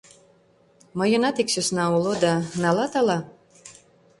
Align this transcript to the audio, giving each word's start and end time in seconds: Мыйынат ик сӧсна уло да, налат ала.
Мыйынат 0.97 1.37
ик 1.41 1.47
сӧсна 1.53 1.85
уло 1.95 2.13
да, 2.23 2.33
налат 2.61 2.93
ала. 2.99 3.19